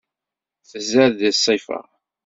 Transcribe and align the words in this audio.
Tzad 0.69 1.11
di 1.19 1.31
ṣṣifa. 1.37 1.79